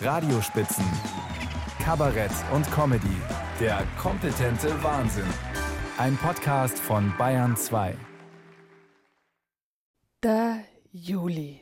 [0.00, 0.84] Radiospitzen,
[1.82, 3.16] Kabarett und Comedy.
[3.58, 5.26] Der kompetente Wahnsinn.
[5.96, 7.96] Ein Podcast von Bayern 2.
[10.22, 11.60] Der Juli.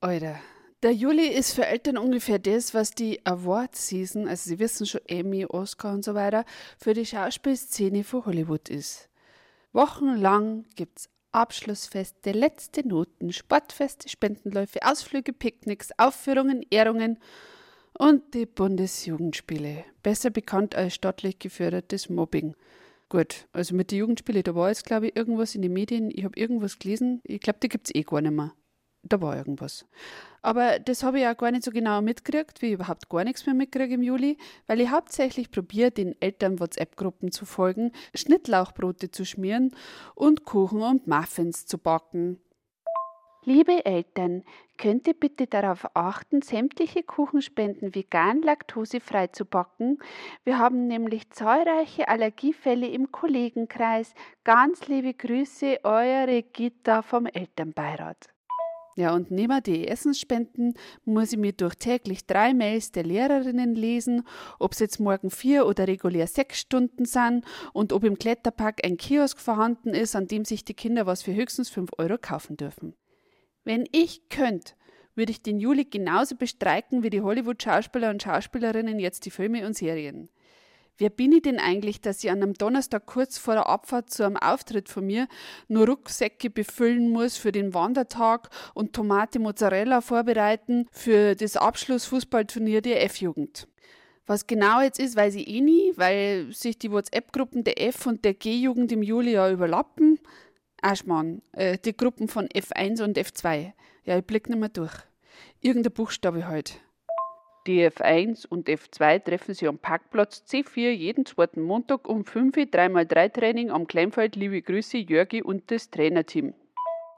[0.00, 0.38] Alter.
[0.84, 5.00] Der Juli ist für Eltern ungefähr das, was die Award Season, also Sie wissen schon
[5.08, 6.44] Emmy, Oscar und so weiter,
[6.78, 9.08] für die Schauspielszene von Hollywood ist.
[9.72, 17.18] Wochenlang gibt's Abschlussfeste, letzte Noten, Sportfeste, Spendenläufe, Ausflüge, Picknicks, Aufführungen, Ehrungen
[17.98, 22.54] und die Bundesjugendspiele, besser bekannt als staatlich gefördertes Mobbing.
[23.08, 26.24] Gut, also mit den Jugendspielen, da war jetzt, glaube ich, irgendwas in den Medien, ich
[26.24, 28.52] habe irgendwas gelesen, ich glaube, die gibt es eh gar nicht mehr.
[29.04, 29.84] Da war irgendwas.
[30.42, 33.44] Aber das habe ich auch gar nicht so genau mitgekriegt, wie ich überhaupt gar nichts
[33.46, 39.74] mehr mitkriege im Juli, weil ich hauptsächlich probiere, den Eltern-WhatsApp-Gruppen zu folgen, Schnittlauchbrote zu schmieren
[40.14, 42.38] und Kuchen und Muffins zu backen.
[43.44, 44.44] Liebe Eltern,
[44.78, 49.98] könnt ihr bitte darauf achten, sämtliche Kuchenspenden vegan laktosefrei zu backen?
[50.44, 54.14] Wir haben nämlich zahlreiche Allergiefälle im Kollegenkreis.
[54.44, 58.28] Ganz liebe Grüße, eure Gita vom Elternbeirat.
[58.94, 64.24] Ja, und neben die Essensspenden muss ich mir durch täglich drei Mails der Lehrerinnen lesen,
[64.60, 68.98] ob es jetzt morgen vier oder regulär sechs Stunden sind und ob im Kletterpark ein
[68.98, 72.94] Kiosk vorhanden ist, an dem sich die Kinder was für höchstens fünf Euro kaufen dürfen.
[73.64, 74.74] Wenn ich könnte,
[75.14, 79.76] würde ich den Juli genauso bestreiken wie die Hollywood-Schauspieler und Schauspielerinnen jetzt die Filme und
[79.76, 80.30] Serien.
[80.98, 84.24] Wer bin ich denn eigentlich, dass ich an einem Donnerstag kurz vor der Abfahrt zu
[84.24, 85.26] einem Auftritt von mir
[85.68, 93.04] nur Rucksäcke befüllen muss für den Wandertag und Tomate Mozzarella vorbereiten für das Abschlussfußballturnier der
[93.04, 93.68] F-Jugend?
[94.26, 98.24] Was genau jetzt ist, weiß ich eh nie, weil sich die WhatsApp-Gruppen der F- und
[98.24, 100.20] der G-Jugend im Juli ja überlappen.
[100.82, 103.72] Aschmann, äh, die Gruppen von F1 und F2.
[104.04, 104.92] Ja, ich blick nicht mehr durch.
[105.60, 106.80] Irgendein Buchstabe halt.
[107.66, 112.62] Die F1 und F2 treffen sich am Parkplatz C4 jeden zweiten Montag um 5 Uhr
[112.64, 114.34] 3x3 Training am Kleinfeld.
[114.34, 116.54] Liebe Grüße, Jörgi und das Trainerteam.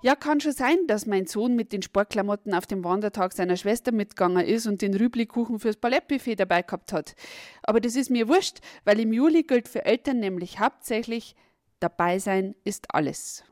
[0.02, 3.90] Ja, kann schon sein, dass mein Sohn mit den Sportklamotten auf dem Wandertag seiner Schwester
[3.90, 7.14] mitgegangen ist und den Rüblikuchen fürs Ballettbuffet dabei gehabt hat.
[7.62, 11.34] Aber das ist mir wurscht, weil im Juli gilt für Eltern nämlich hauptsächlich
[11.80, 13.44] dabei sein ist alles.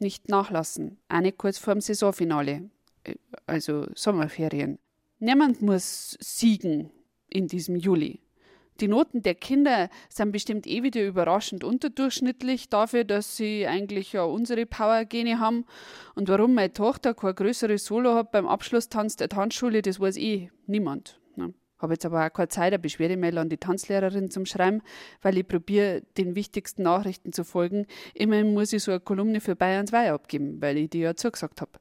[0.00, 2.70] Nicht nachlassen, nicht kurz vorm Saisonfinale,
[3.04, 3.14] äh,
[3.46, 4.78] also Sommerferien.
[5.18, 6.90] Niemand muss siegen
[7.28, 8.20] in diesem Juli.
[8.80, 14.22] Die Noten der Kinder sind bestimmt eh wieder überraschend unterdurchschnittlich dafür, dass sie eigentlich ja
[14.22, 15.64] unsere Power-Gene haben.
[16.14, 20.50] Und warum meine Tochter kein größeres Solo hat beim Abschlusstanz der Tanzschule, das weiß eh
[20.66, 21.20] niemand.
[21.34, 21.54] Ne?
[21.78, 24.82] Habe jetzt aber auch keine Zeit, eine Beschwerdemail an die Tanzlehrerin zum Schreiben,
[25.22, 27.86] weil ich probiere, den wichtigsten Nachrichten zu folgen.
[28.14, 31.60] Immerhin muss ich so eine Kolumne für Bayern 2 abgeben, weil ich die ja zugesagt
[31.60, 31.72] habe.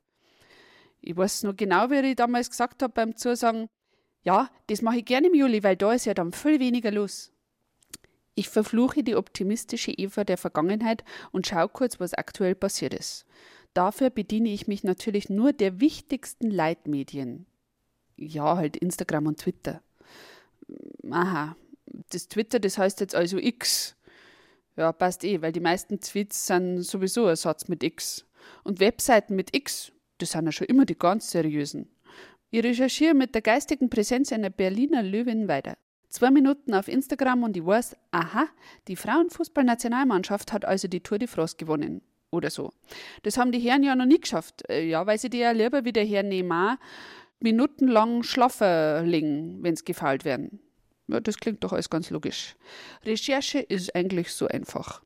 [1.02, 3.70] Ich weiß noch genau, wie ich damals gesagt habe beim Zusagen,
[4.24, 7.32] ja, das mache ich gerne im Juli, weil da ist ja dann viel weniger los.
[8.36, 13.26] Ich verfluche die optimistische Eva der Vergangenheit und schaue kurz, was aktuell passiert ist.
[13.74, 17.48] Dafür bediene ich mich natürlich nur der wichtigsten Leitmedien.
[18.16, 19.82] Ja, halt Instagram und Twitter.
[21.10, 21.56] Aha,
[22.10, 23.96] das Twitter, das heißt jetzt also X.
[24.76, 28.26] Ja, passt eh, weil die meisten Tweets sind sowieso ein Satz mit X.
[28.64, 31.90] Und Webseiten mit X, das sind ja schon immer die ganz seriösen.
[32.50, 35.78] Ich recherchiere mit der geistigen Präsenz einer Berliner Löwin weiter.
[36.10, 38.48] Zwei Minuten auf Instagram und ich weiß, aha,
[38.88, 42.02] die Frauenfußballnationalmannschaft hat also die Tour de France gewonnen.
[42.30, 42.72] Oder so.
[43.24, 44.64] Das haben die Herren ja noch nie geschafft.
[44.70, 46.78] Äh, ja, weil sie die ja lieber wie der Herr Neymar
[47.40, 50.60] minutenlang schlafen legen, wenn sie gefault werden.
[51.08, 52.56] Ja, das klingt doch alles ganz logisch.
[53.06, 55.02] Recherche ist eigentlich so einfach.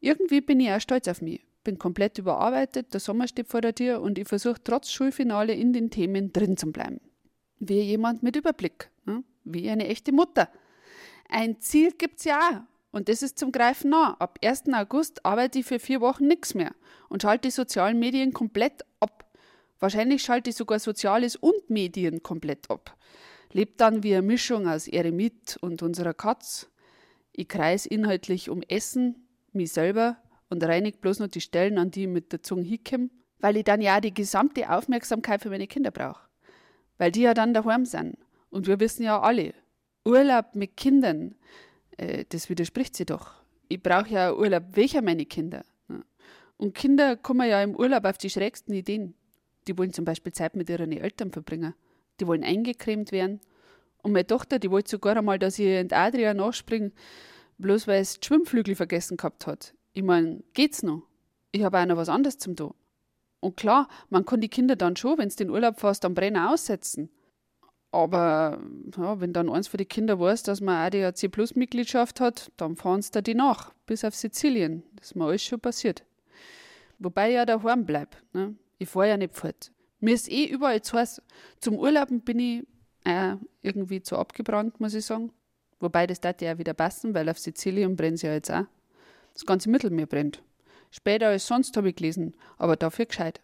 [0.00, 1.44] Irgendwie bin ich auch stolz auf mich.
[1.64, 5.72] Bin komplett überarbeitet, der Sommer steht vor der Tür und ich versuche trotz Schulfinale in
[5.72, 7.00] den Themen drin zu bleiben.
[7.58, 8.90] Wie jemand mit Überblick.
[9.04, 9.22] Ne?
[9.44, 10.48] Wie eine echte Mutter.
[11.28, 12.60] Ein Ziel gibt's ja auch.
[12.90, 14.16] Und das ist zum Greifen nah.
[14.18, 14.64] Ab 1.
[14.72, 16.74] August arbeite ich für vier Wochen nichts mehr
[17.08, 19.17] und schalte die sozialen Medien komplett ab.
[19.80, 22.96] Wahrscheinlich schalte ich sogar Soziales und Medien komplett ab.
[23.52, 26.68] Lebt dann wie eine Mischung aus Eremit und unserer Katz.
[27.32, 30.16] Ich kreis inhaltlich um Essen, mich selber
[30.50, 33.64] und reinig bloß noch die Stellen, an die ich mit der Zunge hinkomme, weil ich
[33.64, 36.28] dann ja die gesamte Aufmerksamkeit für meine Kinder brauche.
[36.98, 38.18] Weil die ja dann daheim sind.
[38.50, 39.54] Und wir wissen ja alle,
[40.04, 41.36] Urlaub mit Kindern,
[41.96, 43.34] äh, das widerspricht sie doch.
[43.68, 45.64] Ich brauche ja Urlaub welcher meine Kinder.
[46.56, 49.14] Und Kinder kommen ja im Urlaub auf die schrägsten Ideen.
[49.68, 51.74] Die wollen zum Beispiel Zeit mit ihren Eltern verbringen.
[52.20, 53.40] Die wollen eingecremt werden.
[54.02, 56.92] Und meine Tochter, die wollte sogar einmal, dass ich in Adria nachspringe,
[57.58, 59.74] bloß weil es Schwimmflügel vergessen gehabt hat.
[59.92, 61.02] Ich meine, geht's noch?
[61.52, 62.74] Ich habe auch noch was anderes zum tun.
[63.40, 66.50] Und klar, man kann die Kinder dann schon, wenn sie den Urlaub fast am Brenner
[66.50, 67.10] aussetzen.
[67.90, 68.60] Aber
[68.96, 72.76] ja, wenn dann eins für die Kinder weiß, dass man auch die AC-Plus-Mitgliedschaft hat, dann
[72.76, 74.82] fahren sie da die nach, bis auf Sizilien.
[74.96, 76.04] Das ist mir alles schon passiert.
[76.98, 78.16] Wobei ich ja daheim bleibe.
[78.32, 78.56] Ne?
[78.78, 79.72] Ich fahre ja nicht fort.
[80.00, 81.22] Mir ist eh überall zu heiß.
[81.60, 82.66] Zum Urlauben bin ich
[83.04, 85.32] äh, irgendwie zu abgebrannt, muss ich sagen.
[85.80, 88.64] Wobei das da ja wieder passen, weil auf Sizilien brennt es ja jetzt auch.
[89.34, 90.42] Das ganze Mittelmeer brennt.
[90.90, 93.40] Später als sonst habe ich gelesen, aber dafür gescheit.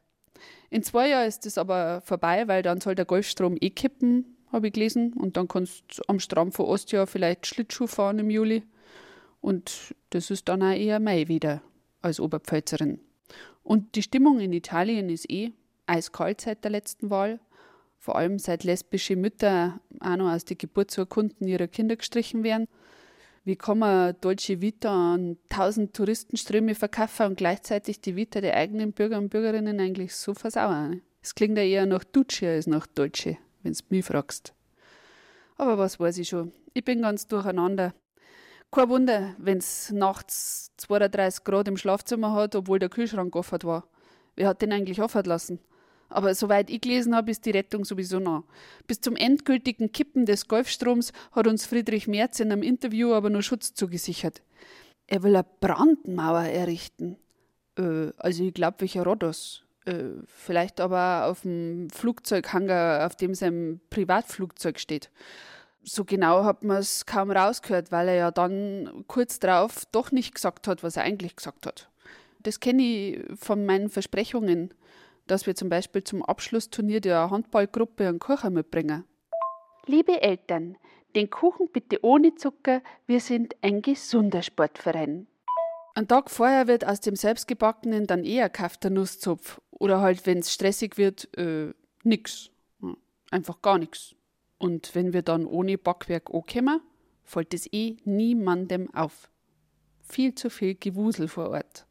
[0.70, 4.68] In zwei Jahren ist das aber vorbei, weil dann soll der Golfstrom eh kippen, habe
[4.68, 5.12] ich gelesen.
[5.12, 8.64] Und dann kannst du am Strand von Ostia vielleicht Schlittschuh fahren im Juli.
[9.40, 11.62] Und das ist dann auch eher Mai wieder
[12.00, 13.00] als Oberpfälzerin.
[13.64, 15.52] Und die Stimmung in Italien ist eh
[15.86, 17.40] eiskalt seit der letzten Wahl.
[17.98, 22.68] Vor allem seit lesbische Mütter auch noch aus den Geburtsurkunden ihrer Kinder gestrichen werden.
[23.44, 28.92] Wie kann man Deutsche Vita an tausend Touristenströme verkaufen und gleichzeitig die Vita der eigenen
[28.92, 31.02] Bürger und Bürgerinnen eigentlich so versauern?
[31.22, 34.54] Es klingt ja eher nach Dutsche als nach Deutsche, wenn du mich fragst.
[35.56, 36.52] Aber was weiß ich schon.
[36.74, 37.94] Ich bin ganz durcheinander.
[38.74, 43.86] Kein Wunder, wenn es nachts 32 Grad im Schlafzimmer hat, obwohl der Kühlschrank offen war.
[44.34, 45.60] Wer hat den eigentlich offen lassen?
[46.08, 48.42] Aber soweit ich gelesen habe, ist die Rettung sowieso nah.
[48.88, 53.42] Bis zum endgültigen Kippen des Golfstroms hat uns Friedrich Merz in einem Interview aber nur
[53.42, 54.42] Schutz zugesichert.
[55.06, 57.16] Er will eine Brandmauer errichten.
[57.78, 59.62] Äh, also ich glaube, welcher Rhodos.
[59.84, 65.10] Äh, vielleicht aber auf dem Flugzeughanger, auf dem sein Privatflugzeug steht.
[65.84, 70.34] So genau hat man es kaum rausgehört, weil er ja dann kurz darauf doch nicht
[70.34, 71.90] gesagt hat, was er eigentlich gesagt hat.
[72.42, 74.72] Das kenne ich von meinen Versprechungen
[75.26, 79.04] dass wir zum Beispiel zum Abschlussturnier der Handballgruppe einen Kuchen mitbringen.
[79.86, 80.76] Liebe Eltern,
[81.14, 85.26] den Kuchen bitte ohne Zucker, wir sind ein gesunder Sportverein.
[85.94, 90.52] Ein Tag vorher wird aus dem selbstgebackenen dann eher kaufter Nusszopf oder halt, wenn es
[90.52, 91.72] stressig wird, äh,
[92.02, 92.50] nix.
[93.30, 94.14] Einfach gar nichts.
[94.64, 96.80] Und wenn wir dann ohne Backwerk ankommen,
[97.22, 99.28] fällt es eh niemandem auf.
[100.00, 101.84] Viel zu viel Gewusel vor Ort.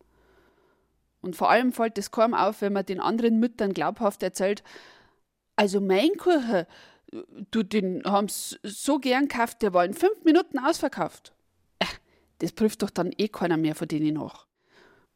[1.22, 4.64] Und vor allem fällt es kaum auf, wenn man den anderen Müttern glaubhaft erzählt,
[5.56, 6.66] also mein Kuchen,
[7.52, 11.32] du, den haben sie so gern gekauft, der war in fünf Minuten ausverkauft.
[11.78, 11.86] Äh,
[12.40, 14.48] das prüft doch dann eh keiner mehr von denen nach.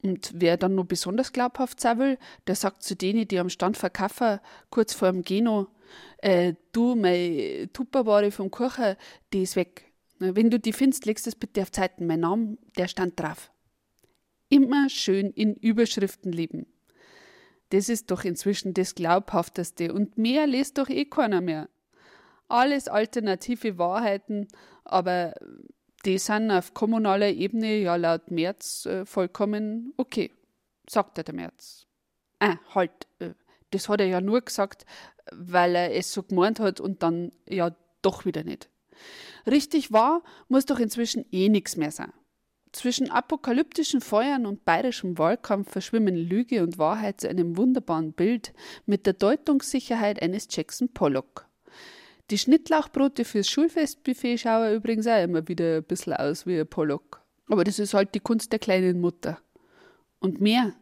[0.04, 3.78] Und wer dann noch besonders glaubhaft sein will, der sagt zu denen, die am Stand
[3.78, 5.70] verkaufen, kurz vor dem Geno,
[6.20, 8.96] äh, du, meine Tupperware vom Kuchen,
[9.34, 9.92] die ist weg.
[10.20, 12.08] Wenn du die findest, legst du es bitte auf Zeiten.
[12.08, 13.52] Mein Name, der stand drauf
[14.50, 16.68] immer schön in Überschriften leben.
[17.70, 21.70] Das ist doch inzwischen das Glaubhafteste und mehr liest doch eh keiner mehr.
[22.48, 24.48] Alles alternative Wahrheiten,
[24.86, 25.34] aber
[26.06, 30.32] die sind auf kommunaler Ebene ja laut März äh, vollkommen okay,
[30.90, 31.88] sagt er der März.
[32.40, 33.32] Ah, halt, äh,
[33.72, 34.86] das hat er ja nur gesagt,
[35.34, 38.70] weil er es so gemeint hat und dann ja doch wieder nicht.
[39.46, 42.12] Richtig wahr muss doch inzwischen eh nichts mehr sein.
[42.74, 48.54] Zwischen apokalyptischen Feuern und bayerischem Wahlkampf verschwimmen Lüge und Wahrheit zu einem wunderbaren Bild
[48.86, 51.48] mit der Deutungssicherheit eines Jackson Pollock.
[52.30, 57.22] Die Schnittlauchbrote fürs Schulfestbuffet schauen übrigens auch immer wieder ein bisschen aus wie ein Pollock.
[57.48, 59.40] Aber das ist halt die Kunst der kleinen Mutter.
[60.20, 60.74] Und mehr,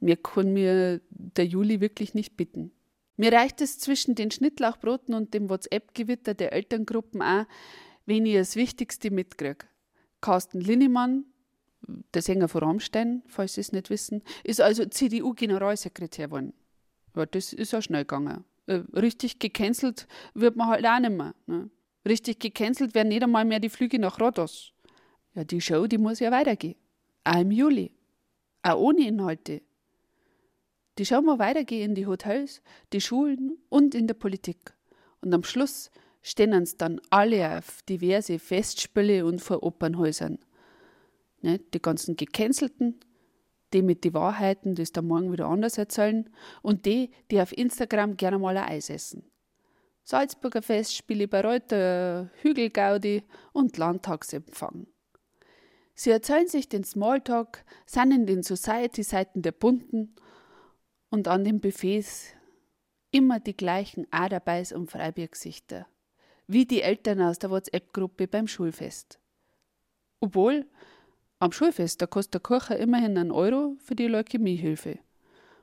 [0.00, 2.72] mehr kann mir der Juli wirklich nicht bitten.
[3.16, 7.46] Mir reicht es zwischen den Schnittlauchbroten und dem WhatsApp-Gewitter der Elterngruppen auch,
[8.04, 9.66] wenn ich das Wichtigste mitkriege.
[10.20, 11.24] Carsten Linnemann,
[12.14, 16.52] der Sänger von Rammstein, falls Sie es nicht wissen, ist also CDU-Generalsekretär geworden.
[17.14, 18.44] Ja, das ist auch schnell gegangen.
[18.66, 21.34] Äh, richtig gecancelt wird man halt auch nicht mehr.
[21.46, 21.70] Ne?
[22.06, 24.72] Richtig gecancelt werden nicht einmal mehr die Flüge nach Rhodos.
[25.34, 26.76] Ja, die Show, die muss ja weitergehen.
[27.24, 27.92] Auch im Juli.
[28.62, 29.62] Auch ohne Inhalte.
[30.98, 32.62] Die Show muss weitergehen in die Hotels,
[32.92, 34.74] die Schulen und in der Politik.
[35.20, 35.90] Und am Schluss
[36.22, 40.38] stehen uns dann alle auf diverse Festspiele und vor Opernhäusern.
[41.42, 42.98] Ne, die ganzen Gecancelten,
[43.72, 46.30] die mit den Wahrheiten, das da morgen wieder anders erzählen,
[46.62, 49.24] und die, die auf Instagram gerne mal ein Eis essen.
[50.02, 54.86] Salzburger Festspiele, Bayreuther Hügelgaudi und Landtagsempfang.
[55.94, 60.14] Sie erzählen sich den Smalltalk, sind in den Society-Seiten der Bunten
[61.10, 62.32] und an den Buffets
[63.10, 65.86] immer die gleichen Aderbeiß- und Freibiergesichter
[66.48, 69.18] wie die Eltern aus der WhatsApp-Gruppe beim Schulfest.
[70.20, 70.66] Obwohl,
[71.38, 74.98] am Schulfest, da kostet der Kocher immerhin einen Euro für die Leukämiehilfe.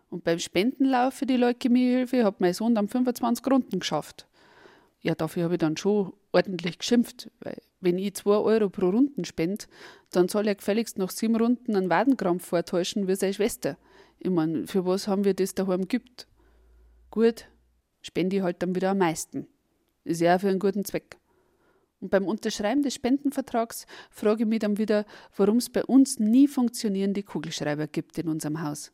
[0.10, 4.28] Und beim Spendenlauf für die Leukämiehilfe hat mein Sohn dann 25 Runden geschafft.
[5.02, 9.26] Ja, dafür habe ich dann schon ordentlich geschimpft, weil wenn ich 2 Euro pro Runden
[9.26, 9.66] spende,
[10.12, 13.78] dann soll er gefälligst nach sieben Runden einen Wadenkrampf vortäuschen wie seine Schwester.
[14.24, 16.28] Ich meine, für was haben wir das daheim gibt?
[17.12, 17.46] Gut,
[18.02, 19.48] spende ich halt dann wieder am meisten.
[20.06, 21.18] Ist ja auch für einen guten Zweck.
[22.00, 26.48] Und beim Unterschreiben des Spendenvertrags frage ich mich dann wieder, warum es bei uns nie
[26.48, 28.94] funktionierende Kugelschreiber gibt in unserem Haus.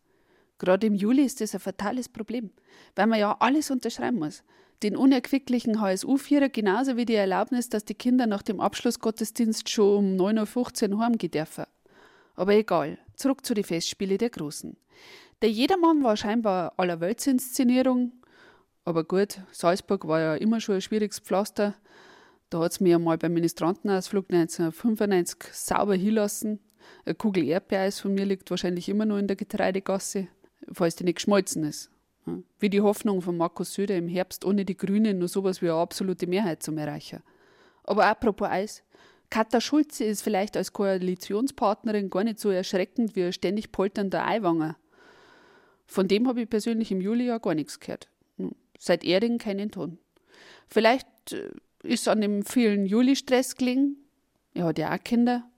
[0.57, 2.49] Gerade im Juli ist das ein fatales Problem,
[2.95, 4.43] weil man ja alles unterschreiben muss.
[4.81, 10.27] Den unerquicklichen HSU-Vierer genauso wie die Erlaubnis, dass die Kinder nach dem Abschlussgottesdienst schon um
[10.27, 11.65] 9.15 Uhr heimgehen dürfen.
[12.39, 14.77] Aber egal, zurück zu den Festspiele der Großen.
[15.41, 18.13] Der Jedermann war scheinbar aller Weltsinszenierung,
[18.85, 21.75] aber gut, Salzburg war ja immer schon ein schwieriges Pflaster.
[22.49, 26.61] Da hat es mir einmal beim Ministrantenausflug 1995 sauber hinlassen.
[27.03, 30.29] Eine Kugel Erdbeereis von mir liegt wahrscheinlich immer noch in der Getreidegasse,
[30.71, 31.91] falls die nicht geschmolzen ist.
[32.57, 35.77] Wie die Hoffnung von Markus Söder im Herbst ohne die Grünen nur sowas wie eine
[35.77, 37.21] absolute Mehrheit zu erreichen.
[37.83, 38.83] Aber apropos Eis,
[39.29, 44.75] Katha Schulze ist vielleicht als Koalitionspartnerin gar nicht so erschreckend wie ein ständig polternder Eiwanger.
[45.85, 48.09] Von dem habe ich persönlich im Juli ja gar nichts gehört.
[48.77, 49.99] Seit Erding keinen Ton.
[50.67, 51.51] Vielleicht äh,
[51.83, 53.97] ist an dem vielen Juli-Stress gelegen.
[54.53, 55.49] Er hat ja auch Kinder.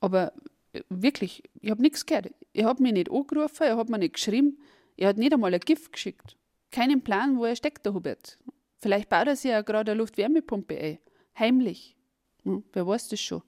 [0.00, 0.32] Aber
[0.72, 2.32] äh, wirklich, ich habe nichts gehört.
[2.52, 4.58] Er hat mich nicht angerufen, er hat mir nicht geschrieben,
[4.96, 6.36] er hat nicht einmal ein Gift geschickt.
[6.70, 8.38] Keinen Plan, wo er steckt, der Hubert.
[8.78, 10.98] Vielleicht baut er sich ja gerade eine Luftwärmepumpe ein.
[11.38, 11.96] Heimlich.
[12.44, 13.42] Hm, wer weiß das schon.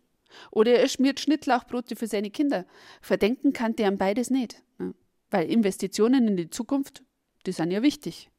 [0.50, 2.64] Oder er schmiert Schnittlauchbrote für seine Kinder.
[3.00, 4.62] Verdenken kann der an beides nicht.
[4.78, 4.94] Hm,
[5.30, 7.02] weil Investitionen in die Zukunft,
[7.46, 8.30] die sind ja wichtig.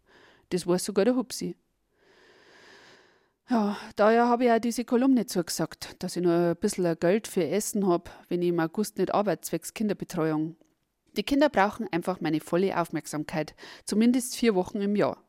[0.49, 1.55] Das weiß sogar der Hupsi.
[3.49, 7.45] Ja, daher habe ich auch diese Kolumne zugesagt, dass ich noch ein bisschen Geld für
[7.45, 10.55] Essen habe, wenn ich im August nicht arbeite, zwecks Kinderbetreuung.
[11.17, 13.53] Die Kinder brauchen einfach meine volle Aufmerksamkeit,
[13.85, 15.23] zumindest vier Wochen im Jahr.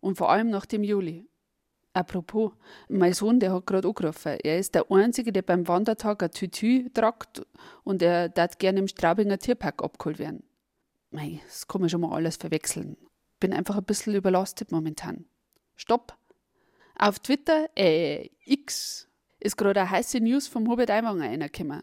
[0.00, 1.26] Und vor allem nach dem Juli.
[1.96, 2.52] Apropos,
[2.90, 4.36] mein Sohn, der hat gerade angerufen.
[4.44, 7.40] Er ist der Einzige, der beim Wandertag ein Tütü tragt
[7.84, 10.42] und er darf gerne im Straubinger Tierpark abgeholt werden.
[11.10, 12.98] Mei, das kann man schon mal alles verwechseln.
[13.40, 15.24] Bin einfach ein bisschen überlastet momentan.
[15.74, 16.18] Stopp!
[16.98, 19.08] Auf Twitter, äh, X,
[19.40, 21.82] ist gerade eine heiße News vom Hubert Aiwanger reingekommen.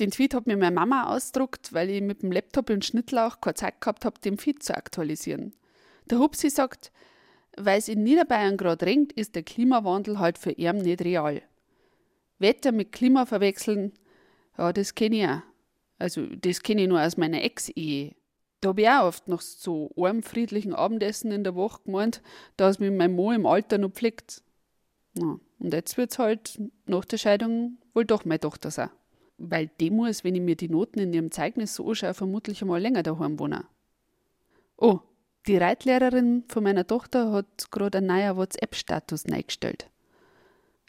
[0.00, 3.54] Den Tweet hat mir meine Mama ausgedruckt, weil ich mit dem Laptop im Schnittlauch keine
[3.54, 5.54] Zeit gehabt habe, den Feed zu aktualisieren.
[6.10, 6.92] Der Hupsi sagt,
[7.56, 11.42] weil es in Niederbayern gerade regnet, ist der Klimawandel halt für ihn nicht real.
[12.38, 13.92] Wetter mit Klima verwechseln,
[14.58, 15.42] ja, das kenne ich auch.
[15.98, 18.14] Also, das kenne ich nur aus meiner Ex-Ehe.
[18.60, 22.22] Da habe ich auch oft nach so einem friedlichen Abendessen in der Woche gemeint,
[22.56, 24.42] dass mich mein Mann im Alter noch pflegt.
[25.18, 28.90] Ja, und jetzt wird es halt nach der Scheidung wohl doch meine Tochter sein.
[29.38, 32.80] Weil die muss, wenn ich mir die Noten in ihrem Zeugnis so anschaue, vermutlich einmal
[32.80, 33.64] länger daheim wohnen.
[34.76, 35.00] Oh,
[35.46, 39.88] die Reitlehrerin von meiner Tochter hat gerade einen neuen WhatsApp-Status eingestellt.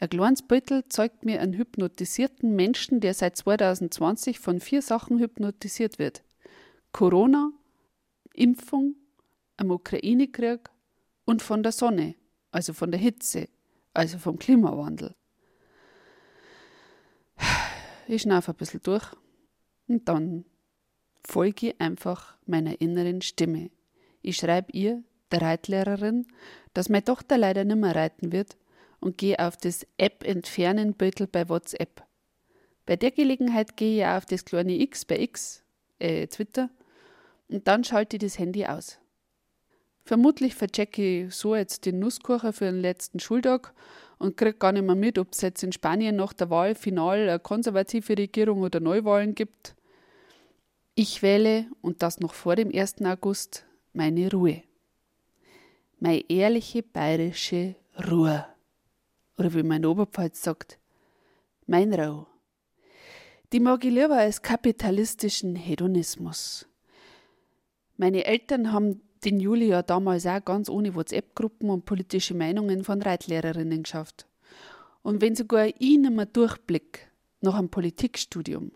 [0.00, 5.98] Ein kleines Beutel zeigt mir einen hypnotisierten Menschen, der seit 2020 von vier Sachen hypnotisiert
[5.98, 6.22] wird.
[6.92, 7.50] Corona,
[8.34, 8.94] Impfung,
[9.56, 10.70] am Ukraine-Krieg
[11.24, 12.14] und von der Sonne,
[12.52, 13.48] also von der Hitze,
[13.92, 15.14] also vom Klimawandel.
[18.06, 19.04] Ich schnaufe ein bisschen durch
[19.88, 20.44] und dann
[21.24, 23.70] folge ich einfach meiner inneren Stimme.
[24.22, 26.26] Ich schreibe ihr, der Reitlehrerin,
[26.74, 28.56] dass meine Tochter leider nicht mehr reiten wird
[29.00, 32.02] und gehe auf das App entfernen Beutel bei WhatsApp.
[32.86, 35.62] Bei der Gelegenheit gehe ich auf das kleine X bei X,
[35.98, 36.70] äh, Twitter,
[37.48, 38.98] und dann schalte ich das Handy aus.
[40.04, 43.74] Vermutlich verchecke ich so jetzt den Nusskuchen für den letzten Schultag
[44.18, 47.28] und kriege gar nicht mehr mit, ob es jetzt in Spanien nach der Wahl final
[47.28, 49.74] eine konservative Regierung oder Neuwahlen gibt.
[50.94, 53.02] Ich wähle, und das noch vor dem 1.
[53.02, 54.62] August, meine Ruhe.
[55.98, 57.74] Meine ehrliche bayerische
[58.10, 58.46] Ruhe.
[59.36, 60.78] Oder wie mein Oberpfalz sagt,
[61.66, 62.26] mein Rau.
[63.52, 66.66] Die mag ich lieber als kapitalistischen Hedonismus.
[67.96, 73.02] Meine Eltern haben den Juli ja damals auch ganz ohne WhatsApp-Gruppen und politische Meinungen von
[73.02, 74.26] Reitlehrerinnen geschafft.
[75.02, 78.72] Und wenn sogar ich nicht mehr durchblick nach einem Politikstudium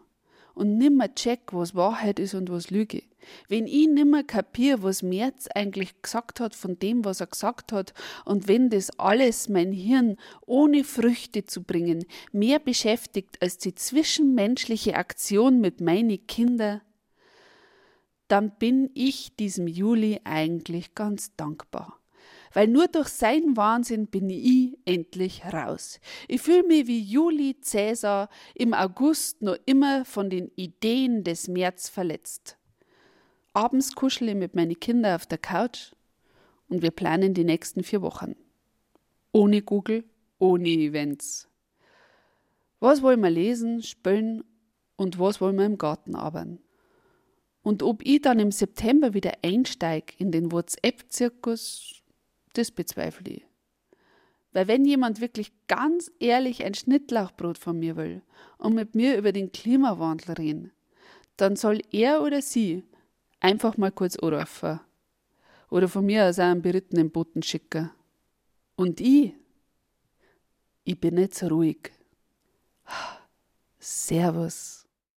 [0.54, 3.02] und nimmer check, was Wahrheit ist und was Lüge,
[3.48, 7.94] wenn ich nimmer kapier, was Merz eigentlich gesagt hat von dem, was er gesagt hat,
[8.24, 10.16] und wenn das alles mein Hirn
[10.46, 16.80] ohne Früchte zu bringen mehr beschäftigt als die zwischenmenschliche Aktion mit meinen Kindern,
[18.28, 22.01] dann bin ich diesem Juli eigentlich ganz dankbar.
[22.52, 26.00] Weil nur durch seinen Wahnsinn bin ich endlich raus.
[26.28, 31.88] Ich fühle mich wie Juli Cäsar im August noch immer von den Ideen des März
[31.88, 32.58] verletzt.
[33.54, 35.92] Abends kuschle ich mit meinen Kindern auf der Couch
[36.68, 38.34] und wir planen die nächsten vier Wochen.
[39.32, 40.04] Ohne Google,
[40.38, 41.48] ohne Events.
[42.80, 44.42] Was wollen wir lesen, spülen
[44.96, 46.58] und was wollen wir im Garten arbeiten?
[47.62, 52.01] Und ob ich dann im September wieder einsteige in den WhatsApp-Zirkus,
[52.54, 53.46] das bezweifle ich.
[54.52, 58.22] Weil wenn jemand wirklich ganz ehrlich ein Schnittlauchbrot von mir will
[58.58, 60.72] und mit mir über den Klimawandel reden,
[61.36, 62.84] dann soll er oder sie
[63.40, 64.80] einfach mal kurz anrufen.
[65.70, 67.90] Oder von mir aus auch einen berittenen Boten schicken.
[68.76, 69.34] Und ich,
[70.84, 71.90] ich bin so ruhig.
[73.78, 74.81] Servus.